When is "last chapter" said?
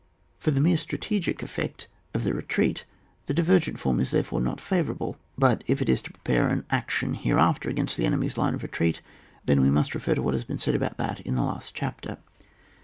11.43-12.17